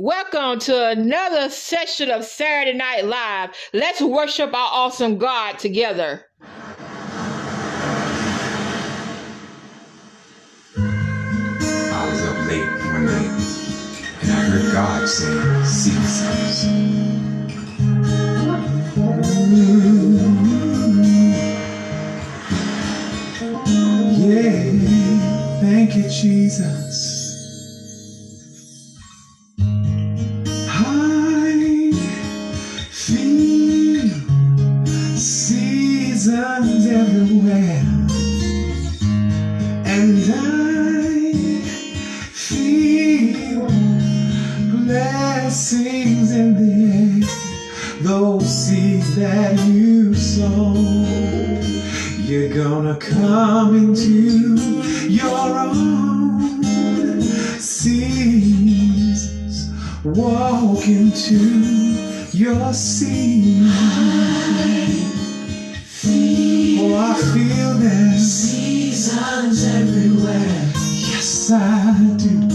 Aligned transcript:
Welcome 0.00 0.60
to 0.60 0.90
another 0.90 1.50
session 1.50 2.08
of 2.08 2.24
Saturday 2.24 2.78
Night 2.78 3.04
Live. 3.04 3.50
Let's 3.72 4.00
worship 4.00 4.54
our 4.54 4.70
awesome 4.72 5.18
God 5.18 5.58
together. 5.58 6.24
I 10.76 12.06
was 12.08 12.22
up 12.22 12.46
late 12.46 12.70
one 12.92 13.06
night 13.06 13.40
and 14.22 14.30
I 14.30 14.34
heard 14.34 14.72
God 14.72 15.08
say, 15.08 15.64
seasons. 15.64 16.64
Yeah, 24.16 24.62
thank 25.60 25.96
you, 25.96 26.08
Jesus. 26.08 26.87
And 40.08 40.32
I 40.32 41.34
feel 42.32 43.66
blessings 44.86 46.32
in 46.32 46.54
the 46.56 46.72
air. 47.24 47.28
Those 48.00 48.48
seeds 48.48 49.16
that 49.16 49.58
you 49.66 50.14
sow, 50.14 50.72
you're 52.24 52.54
gonna 52.54 52.96
come 52.96 53.76
into 53.76 54.80
your 55.08 55.58
own 55.58 56.62
seasons. 57.60 58.48
Walk 60.04 60.86
into 60.88 61.36
your 62.32 62.72
seed. 62.72 63.68
Seasons 69.08 69.64
everywhere. 69.74 70.70
Yes, 70.92 71.50
I 71.50 71.94
do. 72.18 72.48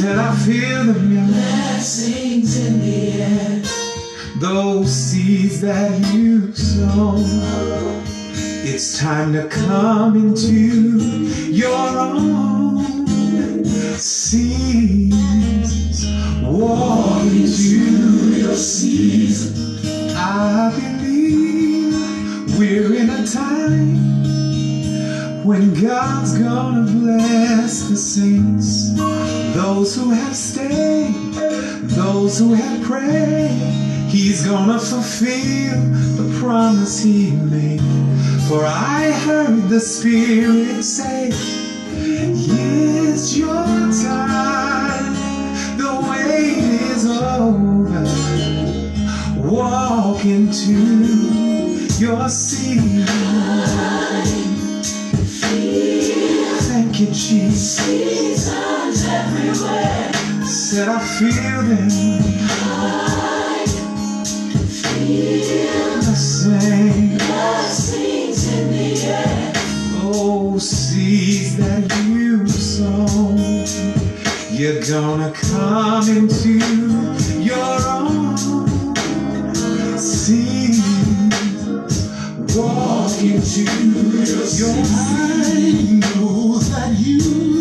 I 0.00 0.34
feel 0.44 0.84
them, 0.92 1.14
yeah. 1.14 1.26
Blessings 1.26 2.56
in 2.66 2.80
the 2.80 3.22
air. 3.22 3.62
Those 4.40 4.90
seeds 4.92 5.60
that 5.60 5.92
you 6.12 6.52
sow. 6.52 7.14
It's 8.64 8.98
time 8.98 9.32
to 9.34 9.46
come 9.46 10.16
into 10.16 10.52
your 11.52 11.98
own 11.98 13.14
seasons. 13.96 15.06
Walk 16.42 17.22
into 17.22 18.36
your 18.36 18.56
season. 18.56 19.78
I 20.16 20.72
in 20.76 20.94
a 20.94 20.97
time 23.32 24.24
when 25.44 25.74
God's 25.74 26.38
gonna 26.38 26.90
bless 26.90 27.88
the 27.88 27.96
saints. 27.96 28.94
Those 29.54 29.94
who 29.96 30.10
have 30.10 30.36
stayed, 30.36 31.14
those 31.96 32.38
who 32.38 32.54
have 32.54 32.82
prayed. 32.82 33.50
He's 34.08 34.46
gonna 34.46 34.78
fulfill 34.78 35.80
the 36.16 36.38
promise 36.40 37.02
he 37.02 37.32
made. 37.32 37.82
For 38.48 38.64
I 38.64 39.10
heard 39.10 39.68
the 39.68 39.80
Spirit 39.80 40.82
say, 40.82 41.30
I 61.18 61.20
feel 61.20 61.62
them. 61.62 61.88
The 65.98 66.14
same. 66.14 67.18
Blessings 67.18 68.52
in 68.54 68.70
the 68.70 69.04
air. 69.04 69.52
Oh, 70.04 70.58
seeds 70.58 71.56
that 71.56 71.92
you 72.06 72.46
sow, 72.46 73.34
you're 74.52 74.80
gonna 74.82 75.32
come 75.32 76.08
into 76.08 76.60
your 77.42 77.88
own 77.88 78.36
seeds. 79.98 80.78
Walk 82.56 83.18
into 83.22 83.62
your 84.56 84.76
mind. 84.76 86.00
know 86.16 86.58
that 86.58 86.94
you 86.96 87.57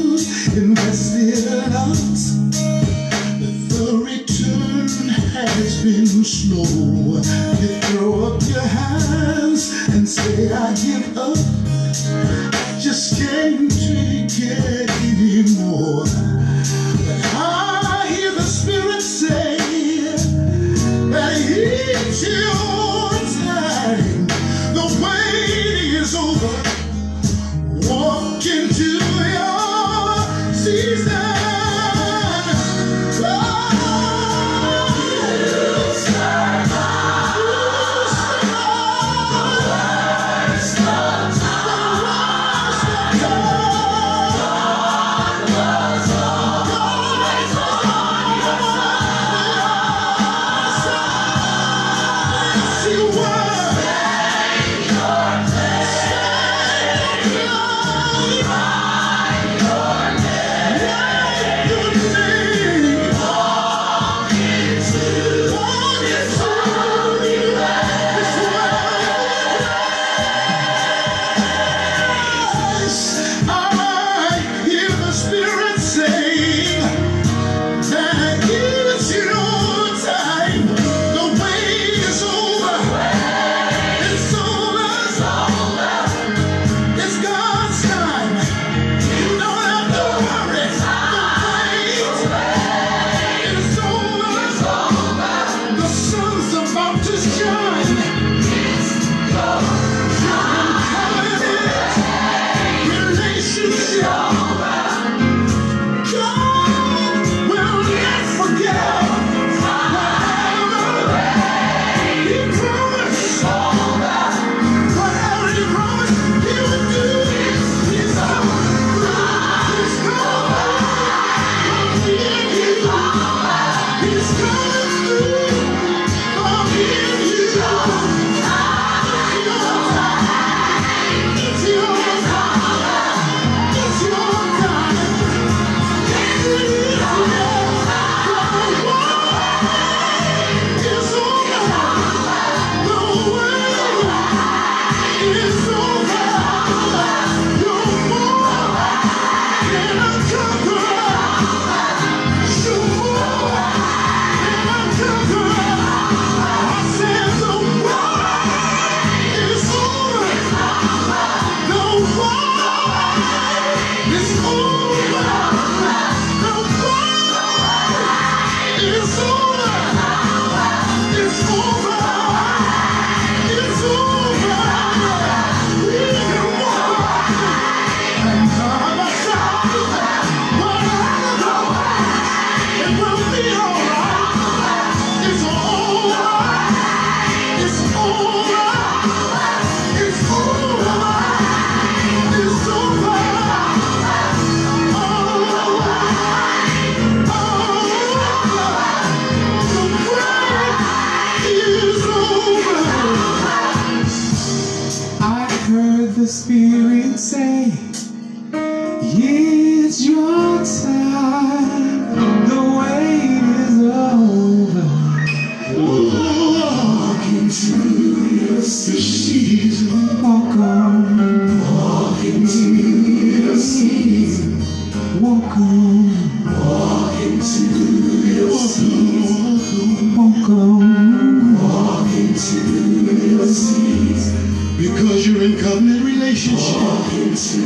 relationship. 237.18 237.66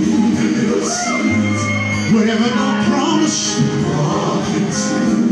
Walk 3.85 4.47
into 4.55 4.61
your 4.61 4.71
season. 4.71 5.30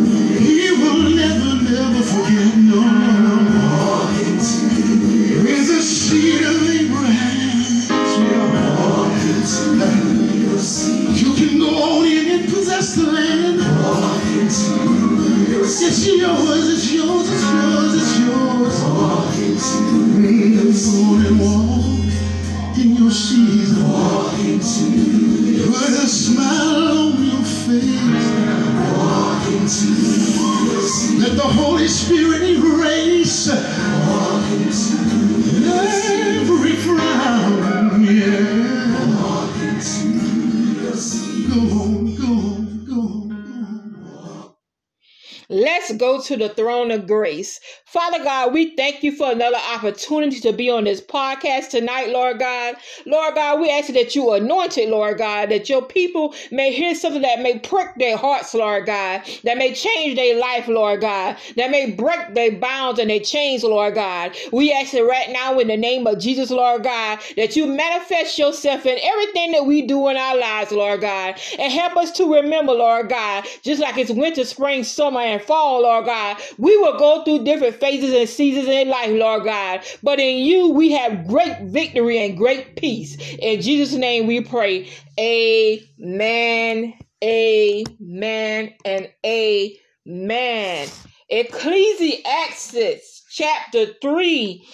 Let's 45.80 45.94
go 45.94 46.22
to 46.22 46.36
the 46.36 46.50
throne 46.50 46.92
of 46.92 47.08
grace. 47.08 47.62
Father 47.86 48.22
God, 48.22 48.54
we 48.54 48.76
thank 48.76 49.02
you 49.02 49.14
for 49.14 49.32
another 49.32 49.58
opportunity 49.74 50.42
to 50.42 50.52
be 50.52 50.70
on 50.70 50.84
this 50.84 51.00
podcast 51.00 51.70
tonight, 51.70 52.10
Lord 52.10 52.38
God. 52.38 52.76
Lord 53.06 53.36
God, 53.36 53.62
we 53.62 53.70
ask 53.70 53.88
that 53.94 54.14
you 54.14 54.34
anoint 54.34 54.78
it, 54.78 54.90
Lord 54.90 55.18
God, 55.20 55.50
that 55.50 55.70
your 55.70 55.82
people 55.82 56.36
may 56.52 56.74
hear 56.74 56.94
something 56.94 57.22
that 57.22 57.42
may 57.42 57.60
prick 57.60 57.96
their 57.96 58.18
hearts, 58.18 58.54
Lord 58.54 58.88
God, 58.88 59.22
that 59.46 59.58
may 59.58 59.74
change 59.74 60.18
their 60.18 60.38
life, 60.38 60.68
Lord 60.68 61.00
God, 61.00 61.38
that 61.56 61.72
may 61.72 61.92
break 61.92 62.34
their 62.34 62.52
bounds 62.52 63.00
and 63.00 63.10
their 63.10 63.22
chains, 63.22 63.64
Lord 63.64 63.96
God. 63.96 64.36
We 64.52 64.74
ask 64.74 64.94
it 64.94 65.04
right 65.04 65.30
now 65.30 65.58
in 65.60 65.70
the 65.70 65.78
name 65.78 66.06
of 66.06 66.20
Jesus, 66.20 66.52
Lord 66.52 66.84
God, 66.84 67.20
that 67.38 67.56
you 67.56 67.66
manifest 67.66 68.38
yourself 68.38 68.86
in 68.86 69.00
everything 69.02 69.54
that 69.54 69.66
we 69.66 69.84
do 69.84 70.10
in 70.10 70.18
our 70.18 70.38
lives, 70.38 70.74
Lord 70.74 71.02
God, 71.02 71.40
and 71.58 71.72
help 71.72 71.96
us 71.96 72.12
to 72.18 72.32
remember, 72.36 72.74
Lord 72.74 73.08
God, 73.08 73.46
just 73.64 73.82
like 73.82 73.98
it's 73.98 74.12
winter, 74.12 74.44
spring, 74.44 74.84
summer, 74.84 75.22
and 75.22 75.42
fall, 75.42 75.69
Lord 75.78 76.06
God, 76.06 76.38
we 76.58 76.76
will 76.78 76.98
go 76.98 77.24
through 77.24 77.44
different 77.44 77.76
phases 77.76 78.14
and 78.14 78.28
seasons 78.28 78.68
in 78.68 78.90
life, 78.90 79.12
Lord 79.12 79.44
God, 79.44 79.82
but 80.04 80.20
in 80.20 80.46
you 80.46 80.70
we 80.70 80.92
have 80.92 81.28
great 81.28 81.62
victory 81.64 82.18
and 82.26 82.38
great 82.38 82.76
peace. 82.76 83.18
In 83.40 83.62
Jesus' 83.62 83.94
name 83.94 84.28
we 84.28 84.42
pray. 84.42 84.90
Amen, 85.20 86.94
amen, 87.24 88.74
and 88.86 89.10
amen. 89.26 90.88
Ecclesiastes 91.30 93.24
chapter 93.32 93.88
3 94.02 94.68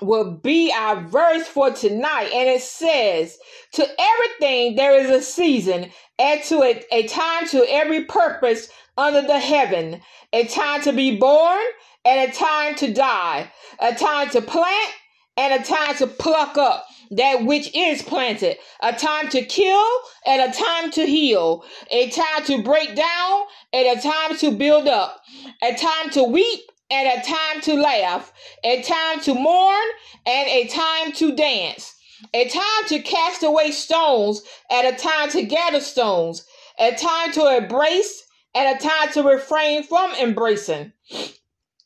will 0.00 0.32
be 0.32 0.72
our 0.76 1.00
verse 1.00 1.46
for 1.46 1.70
tonight. 1.70 2.30
And 2.34 2.48
it 2.48 2.62
says, 2.62 3.38
To 3.74 3.86
everything 3.98 4.76
there 4.76 4.98
is 4.98 5.10
a 5.10 5.22
season, 5.22 5.90
and 6.18 6.42
to 6.44 6.62
a, 6.62 6.82
a 6.92 7.06
time 7.06 7.48
to 7.48 7.64
every 7.68 8.04
purpose 8.04 8.68
under 8.96 9.22
the 9.22 9.38
heaven, 9.38 10.00
a 10.32 10.44
time 10.46 10.82
to 10.82 10.92
be 10.92 11.16
born, 11.16 11.60
and 12.04 12.30
a 12.30 12.34
time 12.34 12.74
to 12.76 12.92
die, 12.92 13.50
a 13.80 13.94
time 13.94 14.28
to 14.30 14.42
plant, 14.42 14.92
and 15.36 15.60
a 15.60 15.64
time 15.64 15.94
to 15.96 16.06
pluck 16.06 16.58
up 16.58 16.86
that 17.12 17.44
which 17.44 17.74
is 17.74 18.02
planted, 18.02 18.56
a 18.80 18.92
time 18.92 19.28
to 19.28 19.42
kill, 19.42 19.86
and 20.26 20.40
a 20.40 20.56
time 20.56 20.90
to 20.90 21.04
heal, 21.04 21.64
a 21.90 22.08
time 22.08 22.44
to 22.44 22.62
break 22.62 22.94
down, 22.96 23.42
and 23.72 23.98
a 23.98 24.02
time 24.02 24.36
to 24.38 24.50
build 24.50 24.88
up, 24.88 25.22
a 25.62 25.74
time 25.74 26.10
to 26.10 26.22
weep, 26.24 26.60
and 26.90 27.08
a 27.08 27.22
time 27.24 27.60
to 27.62 27.74
laugh, 27.74 28.32
a 28.64 28.82
time 28.82 29.20
to 29.20 29.34
mourn, 29.34 29.86
and 30.26 30.48
a 30.48 30.66
time 30.68 31.12
to 31.12 31.34
dance, 31.34 31.94
a 32.32 32.48
time 32.48 32.88
to 32.88 32.98
cast 33.00 33.42
away 33.42 33.70
stones, 33.70 34.42
and 34.70 34.86
a 34.86 34.98
time 34.98 35.28
to 35.30 35.42
gather 35.42 35.80
stones, 35.80 36.46
a 36.78 36.92
time 36.92 37.32
to 37.32 37.56
embrace, 37.56 38.24
and 38.54 38.76
a 38.76 38.80
time 38.80 39.12
to 39.12 39.22
refrain 39.22 39.82
from 39.82 40.12
embracing, 40.14 40.92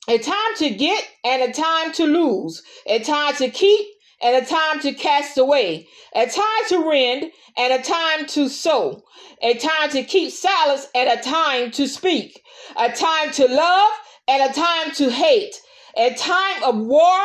a 0.08 0.18
time 0.18 0.54
to 0.56 0.70
get, 0.70 1.08
and 1.24 1.42
a 1.42 1.52
time 1.52 1.92
to 1.92 2.04
lose, 2.04 2.62
a 2.86 2.98
time 3.00 3.34
to 3.36 3.50
keep, 3.50 3.86
and 4.22 4.36
a 4.36 4.46
time 4.46 4.80
to 4.80 4.92
cast 4.92 5.36
away, 5.38 5.88
a 6.14 6.26
time 6.26 6.64
to 6.68 6.88
rend, 6.88 7.30
and 7.56 7.72
a 7.72 7.82
time 7.82 8.26
to 8.26 8.48
sow, 8.48 9.02
a 9.42 9.54
time 9.54 9.90
to 9.90 10.02
keep 10.02 10.32
silence, 10.32 10.86
and 10.94 11.08
a 11.08 11.22
time 11.22 11.70
to 11.70 11.86
speak, 11.86 12.42
a 12.76 12.90
time 12.90 13.30
to 13.32 13.46
love, 13.46 13.90
and 14.28 14.50
a 14.50 14.54
time 14.54 14.92
to 14.92 15.10
hate, 15.10 15.60
a 15.96 16.14
time 16.14 16.62
of 16.62 16.76
war, 16.78 17.18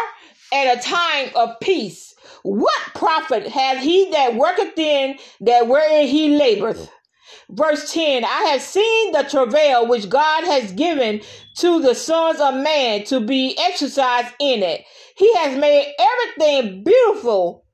and 0.54 0.78
a 0.78 0.82
time 0.82 1.30
of 1.36 1.60
peace. 1.62 2.14
What 2.44 2.82
profit 2.96 3.48
hath 3.48 3.80
he 3.84 4.10
that 4.12 4.36
worketh 4.36 4.78
in 4.78 5.18
that 5.42 5.68
wherein 5.68 6.08
he 6.08 6.30
laboreth? 6.30 6.90
Verse 7.50 7.92
10 7.94 8.24
I 8.24 8.44
have 8.52 8.62
seen 8.62 9.12
the 9.12 9.24
travail 9.24 9.88
which 9.88 10.10
God 10.10 10.46
has 10.46 10.72
given 10.72 11.22
to 11.58 11.82
the 11.82 11.96
sons 11.96 12.40
of 12.40 12.56
man 12.56 13.04
to 13.06 13.20
be 13.20 13.58
exercised 13.60 14.34
in 14.40 14.64
it. 14.64 14.86
He 15.16 15.34
has 15.36 15.58
made 15.58 15.94
everything 16.00 16.84
beautiful 16.84 17.66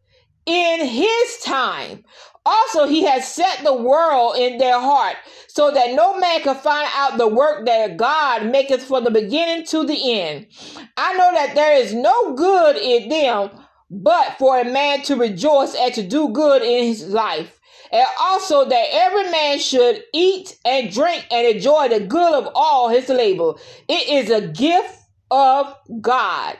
in 0.45 0.85
his 0.85 1.37
time. 1.43 2.03
Also, 2.45 2.87
he 2.87 3.03
has 3.03 3.27
set 3.27 3.61
the 3.63 3.75
world 3.75 4.37
in 4.37 4.57
their 4.57 4.79
heart, 4.79 5.17
so 5.47 5.69
that 5.69 5.93
no 5.93 6.17
man 6.17 6.41
can 6.41 6.55
find 6.55 6.89
out 6.95 7.17
the 7.17 7.27
work 7.27 7.65
that 7.65 7.97
God 7.97 8.45
maketh 8.45 8.83
from 8.83 9.03
the 9.03 9.11
beginning 9.11 9.65
to 9.65 9.85
the 9.85 10.13
end. 10.13 10.47
I 10.95 11.13
know 11.17 11.33
that 11.33 11.55
there 11.55 11.77
is 11.77 11.93
no 11.93 12.35
good 12.35 12.77
in 12.77 13.09
them, 13.09 13.49
but 13.89 14.37
for 14.37 14.59
a 14.59 14.63
man 14.63 15.01
to 15.03 15.17
rejoice 15.17 15.75
and 15.75 15.93
to 15.95 16.03
do 16.03 16.29
good 16.29 16.61
in 16.61 16.85
his 16.85 17.07
life. 17.09 17.56
And 17.91 18.05
also 18.19 18.65
that 18.65 18.85
every 18.91 19.29
man 19.29 19.59
should 19.59 20.03
eat 20.13 20.57
and 20.65 20.91
drink 20.91 21.25
and 21.31 21.47
enjoy 21.47 21.89
the 21.89 22.01
good 22.01 22.33
of 22.33 22.49
all 22.55 22.89
his 22.89 23.09
labor. 23.09 23.53
It 23.87 24.09
is 24.09 24.29
a 24.29 24.47
gift 24.47 24.95
of 25.31 25.73
God. 26.01 26.57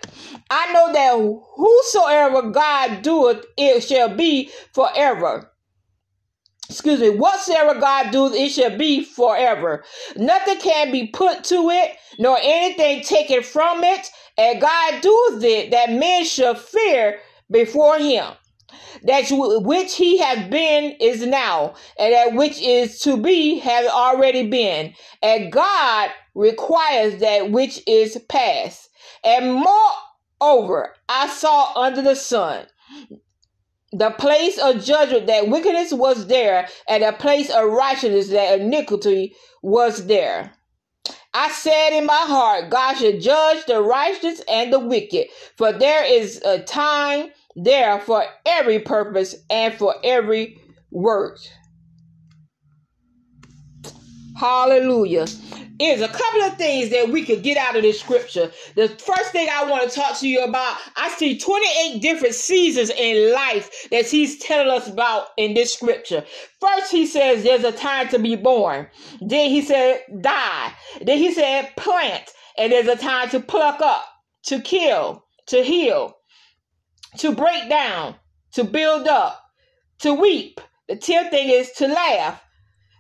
I 0.50 0.74
know 0.74 0.94
that 0.94 1.40
whosoever 1.56 2.52
God 2.52 3.02
doeth, 3.02 3.46
it 3.58 3.82
shall 3.82 4.16
be 4.16 4.52
forever 4.74 5.52
excuse 6.70 7.00
me, 7.00 7.10
whatsoever 7.10 7.80
God 7.80 8.12
doeth, 8.12 8.36
it 8.36 8.50
shall 8.50 8.78
be 8.78 9.04
forever. 9.04 9.84
Nothing 10.16 10.60
can 10.60 10.92
be 10.92 11.08
put 11.08 11.44
to 11.46 11.70
it, 11.70 11.98
nor 12.20 12.38
anything 12.42 13.04
taken 13.04 13.44
from 13.44 13.84
it. 13.84 14.10
And 14.38 14.62
God 14.62 15.02
doeth 15.02 15.44
it 15.44 15.72
that 15.72 15.92
men 15.92 16.26
should 16.26 16.58
fear 16.58 17.20
before 17.50 17.98
him. 18.00 18.34
That 19.04 19.26
which 19.30 19.96
he 19.96 20.18
has 20.18 20.50
been 20.50 20.96
is 21.00 21.26
now, 21.26 21.76
and 21.98 22.14
that 22.14 22.34
which 22.34 22.60
is 22.62 23.00
to 23.02 23.16
be 23.16 23.60
has 23.60 23.88
already 23.88 24.48
been. 24.48 24.94
And 25.22 25.52
God 25.52 26.10
requires 26.36 27.20
that 27.20 27.52
which 27.52 27.82
is 27.88 28.20
past. 28.28 28.90
And 29.24 29.54
moreover, 29.54 30.96
I 31.08 31.28
saw 31.28 31.74
under 31.82 32.02
the 32.02 32.16
sun 32.16 32.66
the 33.94 34.12
place 34.12 34.58
of 34.58 34.84
judgment 34.84 35.28
that 35.28 35.48
wickedness 35.48 35.94
was 35.94 36.28
there, 36.28 36.68
and 36.90 37.04
the 37.04 37.14
place 37.14 37.50
of 37.50 37.72
righteousness 37.72 38.30
that 38.30 38.60
iniquity 38.60 39.36
was 39.62 40.08
there. 40.08 40.54
I 41.34 41.52
said 41.52 41.92
in 41.92 42.06
my 42.06 42.26
heart, 42.28 42.70
God 42.70 42.96
should 42.96 43.22
judge 43.22 43.66
the 43.66 43.82
righteous 43.82 44.42
and 44.50 44.74
the 44.74 44.80
wicked, 44.80 45.28
for 45.56 45.72
there 45.72 46.04
is 46.04 46.42
a 46.44 46.60
time 46.64 47.30
there 47.58 48.00
for 48.00 48.24
every 48.46 48.80
purpose 48.80 49.36
and 49.50 49.74
for 49.74 49.96
every 50.04 50.62
work. 50.92 51.40
Hallelujah. 54.38 55.26
is 55.80 56.02
a 56.02 56.08
couple 56.08 56.42
of 56.44 56.58
things 56.58 56.92
that 56.92 57.10
we 57.10 57.26
could 57.26 57.42
get 57.42 57.58
out 57.58 57.76
of 57.76 57.82
this 57.82 58.00
scripture. 58.00 58.52
The 58.76 58.88
first 58.90 59.32
thing 59.32 59.48
I 59.52 59.70
want 59.70 59.90
to 59.90 59.96
talk 60.00 60.20
to 60.20 60.28
you 60.28 60.44
about, 60.44 60.78
I 60.96 61.10
see 61.10 61.38
28 61.40 62.02
different 62.02 62.36
seasons 62.36 62.92
in 62.92 63.34
life 63.34 63.88
that 63.92 64.06
he's 64.06 64.38
telling 64.40 64.70
us 64.70 64.88
about 64.88 65.28
in 65.38 65.56
this 65.56 65.74
scripture. 65.74 66.24
First, 66.62 66.92
he 66.92 67.08
says 67.08 67.44
there's 67.44 67.64
a 67.64 67.72
time 67.72 68.10
to 68.10 68.20
be 68.20 68.36
born. 68.36 68.88
Then 69.22 69.50
he 69.50 69.62
said 69.62 70.02
die. 70.22 70.74
Then 71.02 71.18
he 71.18 71.34
said 71.34 71.72
plant. 71.76 72.32
And 72.60 72.72
there's 72.72 72.88
a 72.88 72.96
time 72.96 73.30
to 73.30 73.40
pluck 73.40 73.82
up, 73.82 74.04
to 74.46 74.60
kill, 74.60 75.26
to 75.48 75.64
heal, 75.64 76.17
to 77.18 77.34
break 77.34 77.70
down, 77.70 78.16
to 78.54 78.64
build 78.64 79.08
up, 79.08 79.44
to 80.00 80.14
weep. 80.14 80.62
The 80.88 80.96
10th 80.96 81.32
thing 81.32 81.50
is 81.50 81.72
to 81.74 81.88
laugh. 81.88 82.42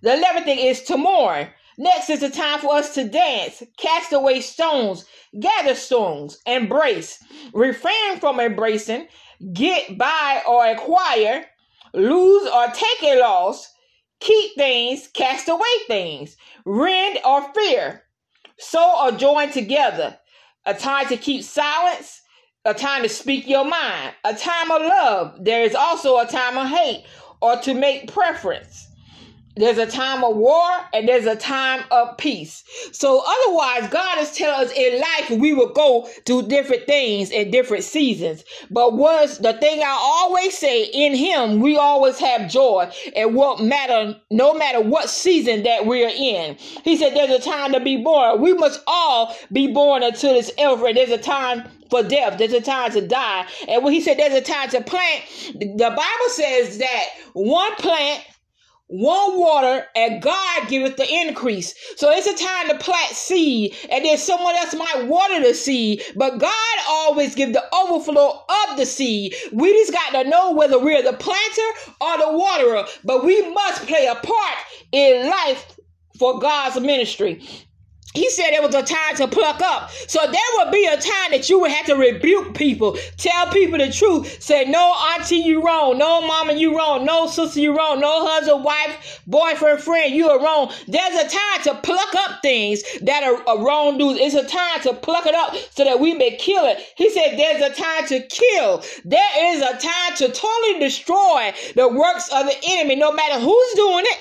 The 0.03 0.09
11th 0.09 0.43
thing 0.43 0.59
is 0.59 0.81
to 0.83 0.97
mourn. 0.97 1.47
Next 1.77 2.09
is 2.09 2.21
the 2.21 2.29
time 2.29 2.59
for 2.59 2.73
us 2.73 2.95
to 2.95 3.07
dance, 3.07 3.61
cast 3.77 4.11
away 4.11 4.41
stones, 4.41 5.05
gather 5.39 5.75
stones, 5.75 6.39
embrace, 6.47 7.23
refrain 7.53 8.19
from 8.19 8.39
embracing, 8.39 9.07
get 9.53 9.95
by 9.95 10.41
or 10.47 10.65
acquire, 10.65 11.45
lose 11.93 12.49
or 12.49 12.67
take 12.67 13.03
a 13.03 13.19
loss, 13.19 13.71
keep 14.19 14.55
things, 14.55 15.07
cast 15.13 15.49
away 15.49 15.61
things, 15.85 16.35
rend 16.65 17.19
or 17.23 17.53
fear, 17.53 18.03
sow 18.57 19.05
or 19.05 19.11
join 19.11 19.51
together, 19.51 20.17
a 20.65 20.73
time 20.73 21.07
to 21.07 21.17
keep 21.17 21.43
silence, 21.43 22.21
a 22.67 22.73
time 22.73 23.01
to 23.01 23.09
speak 23.09 23.47
your 23.47 23.63
mind, 23.63 24.13
a 24.25 24.35
time 24.35 24.69
of 24.69 24.81
love. 24.81 25.43
There 25.43 25.63
is 25.63 25.73
also 25.73 26.19
a 26.19 26.27
time 26.27 26.57
of 26.57 26.67
hate 26.67 27.05
or 27.41 27.55
to 27.61 27.73
make 27.73 28.11
preference. 28.11 28.87
There's 29.55 29.79
a 29.79 29.87
time 29.87 30.23
of 30.23 30.35
war 30.35 30.69
and 30.93 31.07
there's 31.07 31.25
a 31.25 31.35
time 31.35 31.83
of 31.89 32.15
peace. 32.17 32.63
So 32.91 33.23
otherwise, 33.25 33.89
God 33.89 34.19
is 34.19 34.31
telling 34.33 34.67
us 34.67 34.71
in 34.71 34.99
life 34.99 35.29
we 35.31 35.53
will 35.53 35.73
go 35.73 36.03
through 36.25 36.43
different 36.43 36.85
things 36.85 37.31
in 37.31 37.49
different 37.49 37.83
seasons. 37.83 38.43
But 38.69 38.93
was 38.93 39.39
the 39.39 39.53
thing 39.53 39.81
I 39.81 39.97
always 39.99 40.55
say 40.55 40.83
in 40.83 41.15
him, 41.15 41.59
we 41.59 41.75
always 41.75 42.19
have 42.19 42.51
joy 42.51 42.91
and 43.15 43.33
what 43.33 43.59
matter, 43.59 44.19
no 44.29 44.53
matter 44.53 44.79
what 44.79 45.09
season 45.09 45.63
that 45.63 45.87
we're 45.87 46.11
in. 46.15 46.55
He 46.83 46.95
said 46.95 47.15
there's 47.15 47.31
a 47.31 47.41
time 47.41 47.71
to 47.73 47.79
be 47.79 47.97
born. 47.97 48.41
We 48.41 48.53
must 48.53 48.83
all 48.85 49.35
be 49.51 49.73
born 49.73 50.03
into 50.03 50.27
this 50.27 50.51
earth. 50.59 50.83
And 50.83 50.97
there's 50.97 51.09
a 51.09 51.17
time 51.17 51.63
for 51.89 52.03
death. 52.03 52.37
There's 52.37 52.53
a 52.53 52.61
time 52.61 52.91
to 52.91 53.05
die. 53.05 53.45
And 53.67 53.83
when 53.83 53.93
he 53.93 54.01
said 54.01 54.17
there's 54.17 54.33
a 54.33 54.41
time 54.41 54.69
to 54.69 54.81
plant, 54.81 55.23
the 55.53 55.89
Bible 55.89 56.29
says 56.29 56.77
that 56.79 57.05
one 57.33 57.75
plant 57.75 58.23
one 58.87 59.37
water 59.37 59.85
and 59.95 60.21
God 60.21 60.69
giveth 60.69 60.95
the 60.95 61.07
increase. 61.11 61.73
So 61.97 62.09
it's 62.11 62.27
a 62.27 62.43
time 62.43 62.69
to 62.69 62.77
plant 62.77 63.15
seed 63.15 63.75
and 63.91 64.05
then 64.05 64.17
someone 64.17 64.55
else 64.55 64.73
might 64.73 65.07
water 65.07 65.41
the 65.41 65.53
seed, 65.53 66.01
but 66.15 66.37
God 66.37 66.77
always 66.87 67.35
give 67.35 67.51
the 67.53 67.63
overflow 67.75 68.43
of 68.69 68.77
the 68.77 68.85
seed. 68.85 69.35
We 69.51 69.73
just 69.73 69.91
got 69.91 70.23
to 70.23 70.29
know 70.29 70.53
whether 70.53 70.79
we're 70.79 71.03
the 71.03 71.17
planter 71.17 71.79
or 71.99 72.17
the 72.17 72.37
waterer, 72.37 72.85
but 73.03 73.25
we 73.25 73.49
must 73.51 73.85
play 73.87 74.05
a 74.05 74.15
part 74.15 74.57
in 74.93 75.29
life 75.29 75.77
for 76.17 76.39
God's 76.39 76.79
ministry 76.79 77.41
he 78.17 78.29
said 78.29 78.51
it 78.51 78.63
was 78.63 78.75
a 78.75 78.83
time 78.83 79.15
to 79.17 79.27
pluck 79.27 79.61
up. 79.61 79.91
So 79.91 80.19
there 80.19 80.41
would 80.55 80.71
be 80.71 80.85
a 80.85 80.97
time 80.97 81.31
that 81.31 81.49
you 81.49 81.59
would 81.59 81.71
have 81.71 81.85
to 81.85 81.95
rebuke 81.95 82.55
people, 82.55 82.97
tell 83.17 83.47
people 83.47 83.77
the 83.77 83.91
truth, 83.91 84.41
say, 84.41 84.65
no, 84.65 84.93
auntie, 85.13 85.37
you 85.37 85.63
wrong, 85.63 85.97
no, 85.97 86.21
mama, 86.21 86.53
you 86.53 86.75
wrong, 86.75 87.05
no, 87.05 87.27
sister, 87.27 87.59
you 87.59 87.77
wrong, 87.77 87.99
no, 87.99 88.25
husband, 88.25 88.63
wife, 88.63 89.21
boyfriend, 89.27 89.81
friend, 89.81 90.13
you 90.13 90.29
are 90.29 90.43
wrong. 90.43 90.71
There's 90.87 91.15
a 91.15 91.29
time 91.29 91.63
to 91.65 91.75
pluck 91.75 92.15
up 92.15 92.41
things 92.41 92.81
that 93.01 93.23
are, 93.23 93.47
are 93.47 93.63
wrong 93.63 93.97
do's. 93.97 94.17
It's 94.19 94.35
a 94.35 94.47
time 94.47 94.81
to 94.83 94.93
pluck 94.93 95.25
it 95.25 95.35
up 95.35 95.55
so 95.71 95.83
that 95.83 95.99
we 95.99 96.13
may 96.13 96.35
kill 96.37 96.65
it. 96.65 96.79
He 96.97 97.09
said 97.11 97.37
there's 97.37 97.61
a 97.61 97.73
time 97.73 98.07
to 98.07 98.21
kill. 98.27 98.83
There 99.05 99.55
is 99.55 99.61
a 99.61 99.77
time 99.77 100.15
to 100.17 100.29
totally 100.29 100.79
destroy 100.79 101.53
the 101.75 101.87
works 101.87 102.29
of 102.33 102.45
the 102.45 102.55
enemy, 102.67 102.95
no 102.95 103.11
matter 103.11 103.39
who's 103.39 103.73
doing 103.75 104.05
it 104.07 104.19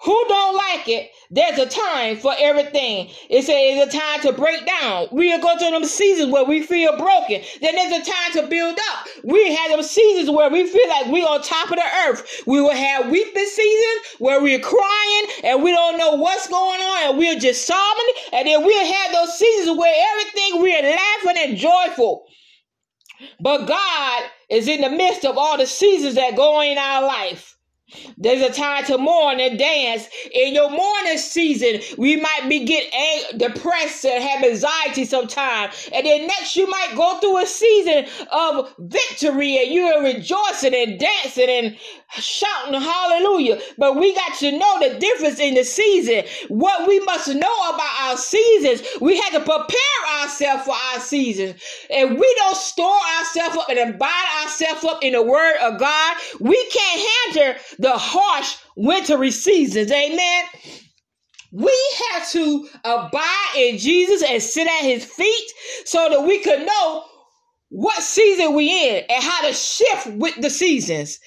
who 0.00 0.24
don't 0.28 0.56
like 0.56 0.88
it, 0.88 1.10
there's 1.30 1.58
a 1.58 1.66
time 1.66 2.16
for 2.16 2.34
everything. 2.38 3.10
It 3.28 3.42
says 3.42 3.54
it's 3.58 3.94
a 3.94 3.98
time 3.98 4.20
to 4.22 4.32
break 4.32 4.66
down. 4.66 5.08
We'll 5.12 5.40
go 5.40 5.58
through 5.58 5.72
them 5.72 5.84
seasons 5.84 6.32
where 6.32 6.44
we 6.44 6.62
feel 6.62 6.96
broken. 6.96 7.42
Then 7.60 7.74
there's 7.74 8.00
a 8.00 8.10
time 8.10 8.32
to 8.32 8.46
build 8.46 8.78
up. 8.90 9.06
We 9.24 9.54
have 9.54 9.70
them 9.70 9.82
seasons 9.82 10.30
where 10.30 10.50
we 10.50 10.66
feel 10.66 10.88
like 10.88 11.06
we're 11.08 11.26
on 11.26 11.42
top 11.42 11.70
of 11.70 11.76
the 11.76 11.84
earth. 12.06 12.42
We 12.46 12.62
will 12.62 12.70
have 12.74 13.10
weeping 13.10 13.46
seasons 13.46 14.06
where 14.18 14.40
we're 14.40 14.60
crying 14.60 15.26
and 15.44 15.62
we 15.62 15.70
don't 15.70 15.98
know 15.98 16.14
what's 16.14 16.48
going 16.48 16.80
on 16.80 17.10
and 17.10 17.18
we're 17.18 17.38
just 17.38 17.66
sobbing. 17.66 18.14
And 18.32 18.48
then 18.48 18.64
we'll 18.64 18.92
have 18.92 19.12
those 19.12 19.38
seasons 19.38 19.78
where 19.78 19.94
everything 20.12 20.62
we're 20.62 20.96
laughing 20.96 21.36
and 21.36 21.56
joyful. 21.58 22.24
But 23.40 23.66
God 23.66 24.22
is 24.48 24.68
in 24.68 24.80
the 24.80 24.90
midst 24.90 25.24
of 25.26 25.36
all 25.36 25.58
the 25.58 25.66
seasons 25.66 26.14
that 26.14 26.36
go 26.36 26.62
in 26.62 26.78
our 26.78 27.02
life. 27.02 27.57
There's 28.16 28.42
a 28.42 28.52
time 28.52 28.84
to 28.84 28.98
mourn 28.98 29.40
and 29.40 29.58
dance. 29.58 30.08
In 30.32 30.54
your 30.54 30.70
mourning 30.70 31.18
season, 31.18 31.80
we 31.96 32.16
might 32.16 32.48
be 32.48 32.64
get 32.64 32.92
depressed 33.38 34.04
and 34.04 34.22
have 34.22 34.44
anxiety 34.44 35.04
sometimes. 35.04 35.88
And 35.92 36.04
then 36.04 36.26
next 36.26 36.56
you 36.56 36.68
might 36.68 36.94
go 36.96 37.18
through 37.18 37.42
a 37.42 37.46
season 37.46 38.06
of 38.30 38.74
victory 38.78 39.58
and 39.58 39.72
you're 39.72 40.02
rejoicing 40.02 40.74
and 40.74 40.98
dancing 40.98 41.48
and 41.48 41.78
shouting 42.10 42.80
hallelujah. 42.80 43.60
But 43.78 43.96
we 43.96 44.14
got 44.14 44.34
to 44.38 44.52
know 44.52 44.78
the 44.80 44.98
difference 44.98 45.40
in 45.40 45.54
the 45.54 45.64
season. 45.64 46.24
What 46.48 46.86
we 46.86 47.00
must 47.00 47.28
know 47.28 47.70
about 47.70 48.00
our 48.02 48.16
seasons, 48.16 48.82
we 49.00 49.18
have 49.20 49.32
to 49.32 49.40
prepare 49.40 49.87
ourselves 50.22 50.64
for 50.64 50.74
our 50.74 51.00
seasons. 51.00 51.60
And 51.90 52.18
we 52.18 52.34
don't 52.38 52.56
store 52.56 52.98
ourselves 53.18 53.56
up 53.56 53.68
and 53.70 53.94
abide 53.94 54.42
ourselves 54.42 54.84
up 54.84 55.02
in 55.02 55.12
the 55.14 55.22
word 55.22 55.56
of 55.62 55.78
God, 55.78 56.16
we 56.40 56.62
can't 56.70 57.34
handle 57.34 57.62
the 57.78 57.96
harsh 57.96 58.56
wintry 58.76 59.30
seasons. 59.30 59.90
Amen. 59.90 60.44
We 61.52 61.76
have 62.12 62.30
to 62.30 62.68
abide 62.84 63.54
in 63.56 63.78
Jesus 63.78 64.22
and 64.22 64.42
sit 64.42 64.66
at 64.66 64.82
his 64.82 65.04
feet 65.04 65.50
so 65.84 66.08
that 66.10 66.22
we 66.22 66.40
could 66.40 66.66
know 66.66 67.04
what 67.70 68.02
season 68.02 68.54
we 68.54 68.88
in 68.90 69.04
and 69.08 69.22
how 69.22 69.46
to 69.46 69.52
shift 69.52 70.06
with 70.08 70.40
the 70.40 70.50
seasons. 70.50 71.18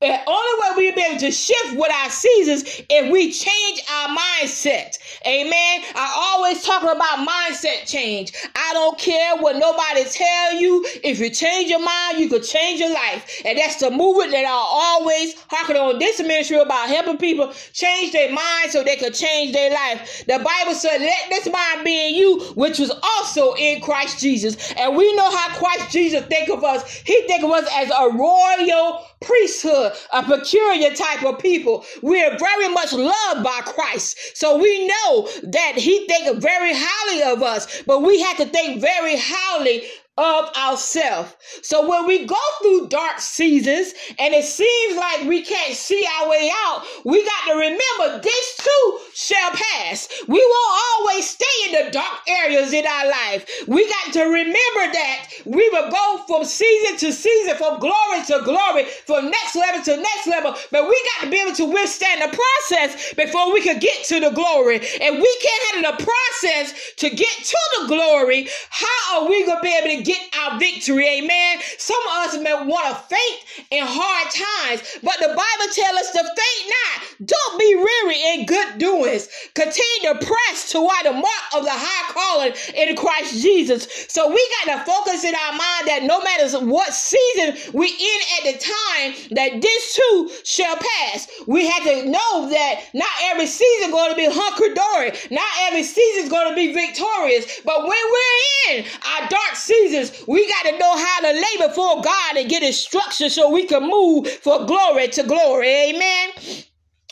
The 0.00 0.08
only 0.08 0.60
way 0.60 0.70
we'll 0.76 0.94
be 0.94 1.02
able 1.02 1.20
to 1.20 1.30
shift 1.30 1.76
with 1.76 1.92
our 1.92 2.10
seasons 2.10 2.64
if 2.90 3.10
we 3.10 3.30
change 3.30 3.82
our 3.90 4.08
mindset. 4.16 4.98
Amen. 5.26 5.82
I 5.94 6.32
always 6.34 6.62
talk 6.62 6.82
about 6.82 7.26
mindset 7.26 7.86
change. 7.86 8.32
I 8.54 8.72
don't 8.72 8.98
care 8.98 9.36
what 9.36 9.56
nobody 9.56 10.04
tell 10.04 10.54
you. 10.54 10.84
If 11.04 11.20
you 11.20 11.30
change 11.30 11.70
your 11.70 11.82
mind, 11.82 12.18
you 12.18 12.28
could 12.28 12.44
change 12.44 12.80
your 12.80 12.92
life. 12.92 13.42
And 13.44 13.58
that's 13.58 13.76
the 13.76 13.90
movement 13.90 14.32
that 14.32 14.44
I 14.44 14.50
always 14.50 15.34
talking 15.50 15.76
on 15.76 15.98
this 15.98 16.20
ministry 16.20 16.58
about 16.58 16.88
helping 16.88 17.18
people 17.18 17.52
change 17.72 18.12
their 18.12 18.32
mind 18.32 18.70
so 18.70 18.82
they 18.82 18.96
could 18.96 19.14
change 19.14 19.52
their 19.52 19.70
life. 19.70 20.24
The 20.26 20.38
Bible 20.38 20.74
said, 20.74 20.98
let 20.98 21.30
this 21.30 21.46
mind 21.52 21.84
be 21.84 22.08
in 22.08 22.14
you, 22.14 22.40
which 22.54 22.78
was 22.78 22.90
also 23.02 23.54
in 23.54 23.80
Christ 23.80 24.20
Jesus. 24.20 24.72
And 24.72 24.96
we 24.96 25.14
know 25.14 25.30
how 25.30 25.56
Christ 25.58 25.90
Jesus 25.92 26.24
think 26.26 26.48
of 26.48 26.64
us. 26.64 26.90
He 26.90 27.22
think 27.26 27.44
of 27.44 27.50
us 27.50 27.68
as 27.74 27.90
a 27.90 28.16
royal 28.16 29.06
priesthood, 29.22 29.92
a 30.12 30.22
peculiar 30.22 30.94
type 30.94 31.24
of 31.24 31.38
people. 31.38 31.84
We 32.02 32.22
are 32.22 32.36
very 32.38 32.68
much 32.68 32.92
loved 32.92 33.42
by 33.42 33.60
Christ. 33.64 34.36
So 34.36 34.56
we 34.58 34.86
know 34.86 35.28
that 35.44 35.74
he 35.76 36.06
think 36.06 36.40
very 36.40 36.72
highly 36.74 37.22
of 37.32 37.42
us, 37.42 37.82
but 37.86 38.00
we 38.02 38.20
have 38.22 38.36
to 38.38 38.46
think 38.46 38.80
very 38.80 39.16
highly 39.16 39.84
of 40.18 40.50
ourselves. 40.56 41.34
So 41.62 41.88
when 41.88 42.06
we 42.06 42.26
go 42.26 42.36
through 42.60 42.88
dark 42.88 43.18
seasons 43.18 43.94
and 44.18 44.34
it 44.34 44.44
seems 44.44 44.96
like 44.96 45.24
we 45.24 45.42
can't 45.42 45.74
see 45.74 46.04
our 46.20 46.28
way 46.28 46.50
out, 46.66 46.84
we 47.04 47.24
got 47.24 47.52
to 47.52 47.54
remember 47.54 48.20
this 48.22 48.56
too 48.58 48.98
shall 49.14 49.50
pass. 49.50 50.08
We 50.28 50.38
won't 50.38 50.82
always 50.94 51.28
stay 51.28 51.46
in 51.66 51.86
the 51.86 51.90
dark 51.92 52.20
areas 52.28 52.72
in 52.72 52.86
our 52.86 53.06
life. 53.08 53.46
We 53.66 53.88
got 53.88 54.12
to 54.14 54.24
remember 54.24 54.92
that 54.92 55.28
we 55.46 55.68
will 55.70 55.90
go 55.90 56.24
from 56.26 56.44
season 56.44 56.98
to 56.98 57.12
season, 57.12 57.56
from 57.56 57.78
glory 57.78 58.22
to 58.26 58.42
glory, 58.44 58.84
from 59.06 59.30
next 59.30 59.56
level 59.56 59.82
to 59.82 59.96
next 59.96 60.26
level. 60.26 60.54
But 60.70 60.88
we 60.88 61.10
got 61.16 61.24
to 61.24 61.30
be 61.30 61.40
able 61.40 61.54
to 61.56 61.64
withstand 61.72 62.22
the 62.22 62.36
process 62.36 63.14
before 63.14 63.52
we 63.52 63.62
can 63.62 63.78
get 63.78 64.04
to 64.06 64.20
the 64.20 64.30
glory. 64.30 64.76
And 65.00 65.16
we 65.16 65.38
can't 65.42 65.74
handle 65.74 65.92
the 65.92 66.04
process 66.04 66.74
to 66.98 67.10
get 67.10 67.36
to 67.44 67.58
the 67.80 67.88
glory. 67.88 68.48
How 68.70 69.22
are 69.22 69.28
we 69.28 69.44
going 69.46 69.58
to 69.58 69.62
be 69.62 69.74
able 69.76 69.96
to 69.96 70.01
get 70.04 70.20
our 70.38 70.58
victory. 70.58 71.06
Amen. 71.06 71.58
Some 71.78 72.00
of 72.08 72.28
us 72.28 72.38
may 72.38 72.54
want 72.54 72.86
to 72.88 72.94
faint 73.14 73.40
in 73.70 73.84
hard 73.86 74.28
times, 74.30 74.98
but 75.02 75.16
the 75.20 75.28
Bible 75.28 75.68
tells 75.72 75.98
us 75.98 76.10
to 76.12 76.22
faint 76.22 76.64
not. 76.68 77.26
Don't 77.26 77.58
be 77.58 77.74
weary 77.76 78.20
in 78.34 78.46
good 78.46 78.78
doings. 78.78 79.28
Continue 79.54 80.12
to 80.12 80.26
press 80.26 80.72
toward 80.72 81.04
the 81.04 81.12
mark 81.12 81.44
of 81.54 81.64
the 81.64 81.70
high 81.72 82.12
calling 82.12 82.52
in 82.74 82.96
Christ 82.96 83.40
Jesus. 83.42 83.86
So 84.08 84.28
we 84.28 84.50
got 84.64 84.78
to 84.78 84.90
focus 84.90 85.24
in 85.24 85.34
our 85.34 85.52
mind 85.52 85.86
that 85.86 86.00
no 86.02 86.20
matter 86.22 86.64
what 86.66 86.92
season 86.92 87.56
we 87.72 87.86
in 87.86 88.20
at 88.38 88.52
the 88.52 88.58
time, 88.58 89.28
that 89.30 89.60
this 89.62 89.94
too 89.96 90.30
shall 90.44 90.76
pass. 90.76 91.28
We 91.46 91.66
have 91.68 91.84
to 91.84 92.06
know 92.06 92.48
that 92.50 92.84
not 92.94 93.10
every 93.24 93.46
season 93.46 93.90
going 93.90 94.10
to 94.10 94.16
be 94.16 94.26
hunky 94.30 94.74
dory. 94.74 95.12
Not 95.30 95.50
every 95.60 95.82
season 95.82 96.24
is 96.24 96.30
going 96.30 96.48
to 96.50 96.54
be 96.56 96.72
victorious. 96.72 97.60
But 97.64 97.80
when 97.80 97.90
we're 97.90 98.76
in 98.76 98.84
our 99.06 99.28
dark 99.28 99.54
seasons, 99.92 100.24
we 100.28 100.48
got 100.48 100.70
to 100.70 100.78
know 100.78 100.96
how 100.96 101.20
to 101.20 101.32
lay 101.32 101.68
before 101.68 102.02
God 102.02 102.36
and 102.36 102.48
get 102.50 102.62
instructions 102.62 103.34
so 103.34 103.50
we 103.50 103.66
can 103.66 103.88
move 103.88 104.28
for 104.28 104.66
glory 104.66 105.08
to 105.08 105.22
glory. 105.24 105.68
Amen. 105.68 106.30